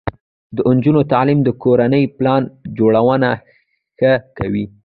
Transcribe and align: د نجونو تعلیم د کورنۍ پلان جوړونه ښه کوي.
د 0.55 0.57
نجونو 0.77 1.01
تعلیم 1.11 1.39
د 1.43 1.49
کورنۍ 1.63 2.03
پلان 2.17 2.43
جوړونه 2.77 3.29
ښه 3.97 4.11
کوي. 4.37 4.65